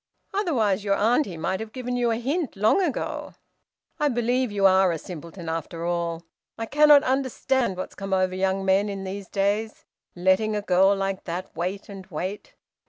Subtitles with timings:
[0.33, 3.35] "Otherwise your auntie might have given you a hint long ago.
[3.99, 6.23] I believe you are a simpleton after all!
[6.57, 9.85] I cannot understand what's come over the young men in these days.
[10.15, 12.55] Letting a girl like that wait and wait!"